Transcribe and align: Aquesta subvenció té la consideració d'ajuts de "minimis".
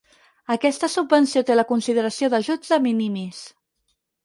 Aquesta 0.53 0.89
subvenció 0.93 1.43
té 1.51 1.59
la 1.59 1.67
consideració 1.73 2.31
d'ajuts 2.37 2.75
de 2.75 2.83
"minimis". 2.89 3.45